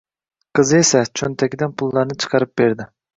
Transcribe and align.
Qizi 0.59 0.71
esa, 0.79 1.01
choʻntagidan 1.21 1.75
pullarni 1.83 2.17
chiqarib 2.25 2.53
berdi. 2.63 2.89